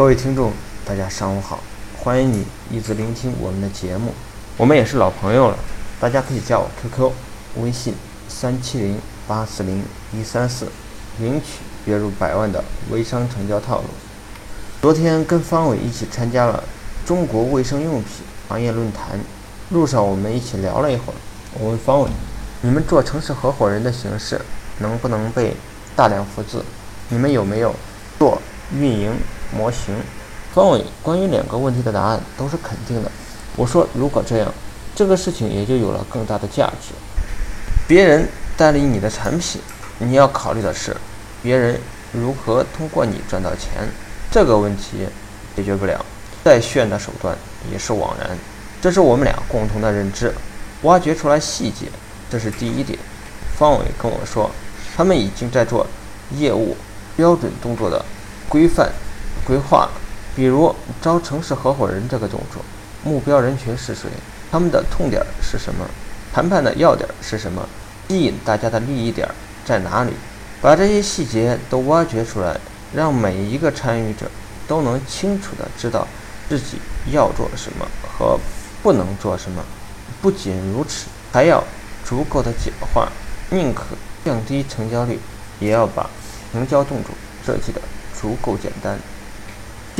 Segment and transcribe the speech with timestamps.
[0.00, 0.50] 各位听众，
[0.82, 1.60] 大家上午好，
[1.98, 4.14] 欢迎你一直聆听我们的节目。
[4.56, 5.58] 我们也是老朋友了，
[6.00, 7.12] 大家可以加我 QQ、
[7.58, 7.94] 微信
[8.26, 9.84] 三七零八四零
[10.14, 10.68] 一三四，
[11.18, 13.88] 领取月入百万的微商成交套路。
[14.80, 16.64] 昨天跟方伟一起参加了
[17.04, 19.20] 中国卫生用品行业论坛，
[19.68, 21.16] 路上我们一起聊了一会儿。
[21.58, 22.08] 我问方伟
[22.62, 24.40] ：“你们做城市合伙人的形式
[24.78, 25.54] 能不能被
[25.94, 26.62] 大量复制？
[27.10, 27.76] 你们有没有
[28.18, 28.40] 做
[28.72, 29.12] 运营？”
[29.56, 29.94] 模型，
[30.54, 33.10] 方伟关于两个问题的答案都是肯定的。
[33.56, 34.52] 我说，如果这样，
[34.94, 36.94] 这个事情也就有了更大的价值。
[37.88, 39.60] 别人代理你的产品，
[39.98, 40.96] 你要考虑的是，
[41.42, 41.78] 别人
[42.12, 43.88] 如何通过你赚到钱。
[44.30, 45.06] 这个问题
[45.56, 46.04] 解决不了，
[46.44, 47.36] 再炫的手段
[47.72, 48.30] 也是枉然。
[48.80, 50.32] 这是我们俩共同的认知，
[50.82, 51.86] 挖掘出来细节，
[52.30, 52.98] 这是第一点。
[53.58, 54.50] 方伟跟我说，
[54.96, 55.86] 他们已经在做
[56.36, 56.76] 业务
[57.16, 58.02] 标准动作的
[58.48, 58.90] 规范。
[59.50, 59.88] 规划，
[60.36, 60.72] 比如
[61.02, 62.62] 招城市合伙人这个动作，
[63.02, 64.08] 目标人群是谁？
[64.48, 65.84] 他们的痛点是什么？
[66.32, 67.68] 谈判的要点是什么？
[68.06, 69.28] 吸引大家的利益点
[69.64, 70.12] 在哪里？
[70.62, 72.56] 把这些细节都挖掘出来，
[72.94, 74.30] 让每一个参与者
[74.68, 76.06] 都能清楚地知道
[76.48, 76.78] 自己
[77.10, 77.84] 要做什么
[78.16, 78.38] 和
[78.84, 79.64] 不能做什么。
[80.22, 81.64] 不仅如此，还要
[82.04, 83.08] 足够的简化，
[83.50, 83.82] 宁可
[84.24, 85.18] 降低成交率，
[85.58, 86.08] 也要把
[86.52, 87.10] 成交动作
[87.44, 87.80] 设计的
[88.14, 88.96] 足够简单。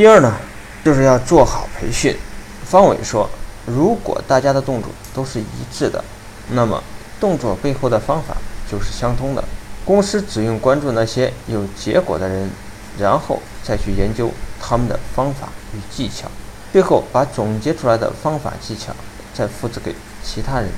[0.00, 0.34] 第二呢，
[0.82, 2.16] 就是要做好培训。
[2.64, 3.28] 方伟说，
[3.66, 6.02] 如果大家的动作都是一致的，
[6.52, 6.82] 那么
[7.20, 8.34] 动作背后的方法
[8.72, 9.44] 就是相通的。
[9.84, 12.48] 公司只用关注那些有结果的人，
[12.98, 16.30] 然后再去研究他们的方法与技巧，
[16.72, 18.96] 最后把总结出来的方法技巧
[19.34, 20.70] 再复制给其他人。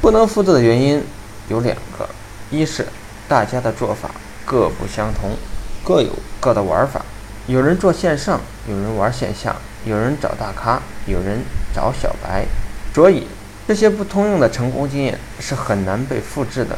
[0.00, 1.04] 不能复制的原因
[1.50, 2.08] 有两个：
[2.50, 2.86] 一是
[3.28, 4.10] 大家的做法
[4.46, 5.36] 各不相同，
[5.84, 6.08] 各有
[6.40, 7.04] 各的玩法。
[7.48, 11.38] 有人做线上，有人玩线下，有人找大咖，有人
[11.72, 12.44] 找小白，
[12.92, 13.28] 所以
[13.68, 16.76] 这些不通用的成功经验是很难被复制的。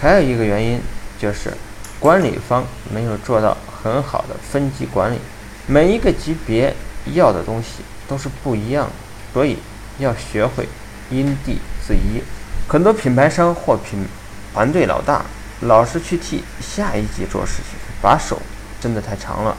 [0.00, 0.80] 还有一个原因
[1.20, 1.52] 就是
[2.00, 5.18] 管理方没有做到很好的分级管理，
[5.66, 6.74] 每一个级别
[7.12, 8.92] 要的东西都是不一样的，
[9.34, 9.58] 所以
[9.98, 10.66] 要学会
[11.10, 12.22] 因地制宜。
[12.66, 14.06] 很多品牌商或品
[14.54, 15.22] 团队老大
[15.60, 18.40] 老是去替下一级做事情，把手
[18.80, 19.54] 伸得太长了。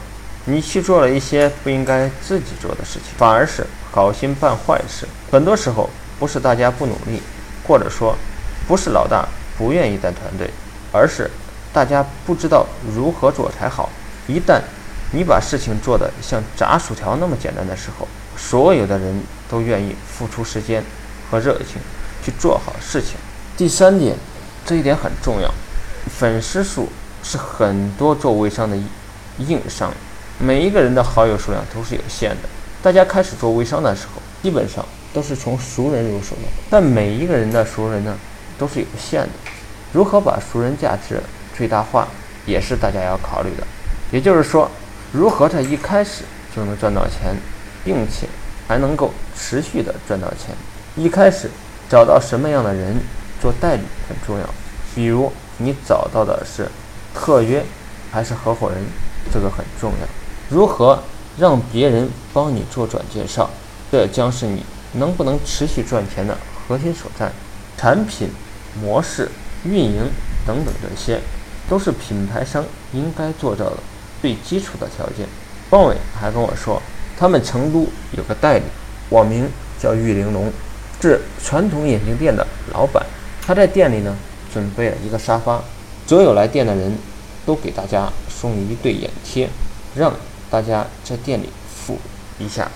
[0.50, 5.06] 你去做了一些不应该自己做的事情，反而是好心办坏事。
[5.30, 7.20] 很多时候不是大家不努力，
[7.66, 8.16] 或者说
[8.66, 9.28] 不是老大
[9.58, 10.48] 不愿意带团队，
[10.90, 11.30] 而是
[11.70, 13.90] 大家不知道如何做才好。
[14.26, 14.58] 一旦
[15.12, 20.82] 你把事情做得像炸薯条那么简单的时候，所有的人都愿意付出时间
[21.30, 21.76] 和热情
[22.24, 23.18] 去做好事情。
[23.54, 24.16] 第三点，
[24.64, 25.52] 这一点很重要，
[26.18, 26.88] 粉丝数
[27.22, 28.74] 是很多做微商的
[29.38, 29.92] 硬伤。
[30.40, 32.48] 每一个人的好友数量都是有限的。
[32.80, 36.42] 大家开始做微商的时候，基本上都是从熟人入手的。
[36.70, 38.16] 但每一个人的熟人呢，
[38.56, 39.30] 都是有限的。
[39.92, 41.20] 如何把熟人价值
[41.56, 42.06] 最大化，
[42.46, 43.66] 也是大家要考虑的。
[44.12, 44.70] 也就是说，
[45.10, 46.22] 如何在一开始
[46.54, 47.34] 就能赚到钱，
[47.84, 48.28] 并且
[48.68, 50.54] 还能够持续的赚到钱。
[50.94, 51.50] 一开始
[51.88, 52.96] 找到什么样的人
[53.42, 54.48] 做代理很重要。
[54.94, 56.68] 比如你找到的是
[57.12, 57.64] 特约
[58.12, 58.78] 还是合伙人，
[59.32, 60.06] 这个很重要。
[60.50, 61.02] 如何
[61.36, 63.50] 让别人帮你做转介绍，
[63.92, 64.64] 这将是你
[64.94, 66.36] 能不能持续赚钱的
[66.66, 67.30] 核心所在。
[67.76, 68.28] 产品、
[68.82, 69.30] 模式、
[69.64, 70.10] 运营
[70.46, 71.20] 等等，这些
[71.68, 73.76] 都是品牌商应该做到的
[74.20, 75.26] 最基础的条件。
[75.70, 76.82] 方伟还跟我说，
[77.16, 77.86] 他们成都
[78.16, 78.64] 有个代理，
[79.10, 79.48] 网名
[79.78, 80.50] 叫玉玲珑，
[81.00, 83.04] 是传统眼镜店的老板。
[83.46, 84.16] 他在店里呢
[84.52, 85.62] 准备了一个沙发，
[86.06, 86.92] 所有来店的人
[87.46, 89.48] 都给大家送一对眼贴，
[89.94, 90.12] 让。
[90.50, 91.98] 大家在店里付
[92.38, 92.70] 一下，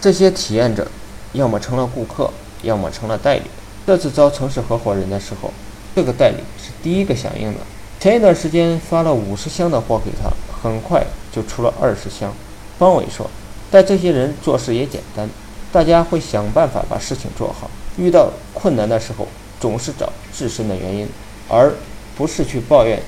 [0.00, 0.86] 这些体验者
[1.32, 2.30] 要么成了顾客，
[2.62, 3.42] 要么成了代理。
[3.86, 5.52] 这次招城市合伙人的时候，
[5.94, 7.60] 这个代理是第一个响应的。
[7.98, 10.30] 前一段时间发了五十箱的货给他，
[10.62, 12.32] 很快就出了二十箱。
[12.78, 13.28] 方伟说，
[13.70, 15.28] 带这些人做事也简单，
[15.70, 17.70] 大家会想办法把事情做好。
[17.96, 19.28] 遇到困难的时候，
[19.60, 21.08] 总是找自身的原因，
[21.48, 21.72] 而
[22.16, 23.00] 不是去抱怨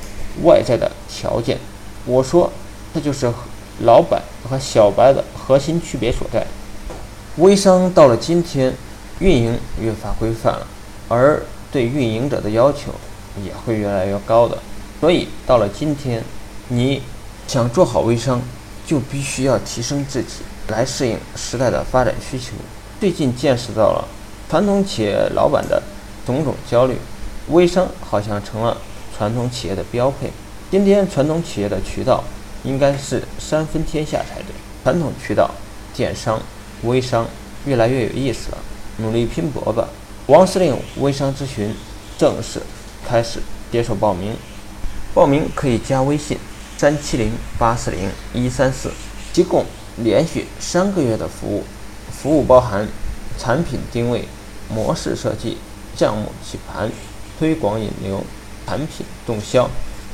[0.45, 1.59] 外在的条件。
[2.05, 2.53] 我说，
[2.95, 3.33] 这就是。
[3.81, 6.47] 老板和小白的核心区别所在。
[7.39, 8.75] 微商到了今天，
[9.19, 10.67] 运营越发规范了，
[11.09, 11.43] 而
[11.73, 12.93] 对运营者的要求
[13.43, 14.59] 也会越来越高的。
[15.01, 16.23] 所以到了今天，
[16.69, 17.03] 你
[17.49, 18.41] 想做好微商，
[18.87, 22.53] 就必须要提升自己，来适应时代的发展需求。
[23.01, 24.07] 最近见识到了
[24.49, 25.83] 传统企业老板的
[26.27, 26.97] 种种焦虑，
[27.49, 28.77] 微商好像成了
[29.17, 30.31] 传统企业的标配。
[30.71, 32.23] 今天传统企业的渠道。
[32.65, 34.55] 应该是三分天下才对。
[34.83, 35.51] 传统渠道、
[35.95, 36.41] 电商、
[36.83, 37.27] 微商
[37.67, 38.59] 越来越有意思了，
[38.99, 39.89] 努力拼搏吧！
[40.27, 41.75] 王司令微商咨询
[42.19, 42.61] 正式
[43.07, 44.37] 开始接受报名，
[45.15, 46.37] 报名可以加微信
[46.77, 48.91] 三七零八四零一三四，
[49.33, 49.65] 提供
[49.99, 51.65] 连续三个月的服务，
[52.11, 52.89] 服务包含
[53.39, 54.27] 产品定位、
[54.69, 55.59] 模式设计、
[55.97, 56.91] 项目起盘、
[57.39, 58.25] 推广引流、
[58.67, 59.71] 产品动销、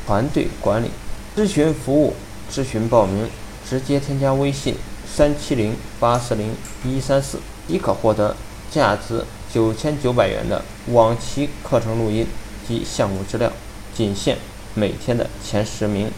[0.06, 0.90] 团队管理。
[1.36, 2.14] 咨询服务、
[2.52, 3.28] 咨询报名，
[3.68, 4.74] 直接添加微信
[5.06, 6.54] 三七零八四零
[6.84, 8.34] 一三四，即可获得
[8.70, 12.26] 价值九千九百元的往期课程录音
[12.66, 13.52] 及项目资料，
[13.94, 14.38] 仅限
[14.74, 16.10] 每天的前十名。